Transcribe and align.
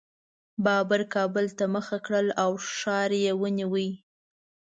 بابر 0.63 1.01
کابل 1.15 1.45
ته 1.57 1.65
مخه 1.75 1.97
کړه 2.05 2.19
او 2.43 2.51
ښار 2.77 3.11
یې 3.25 3.31
ونیو. 3.41 3.73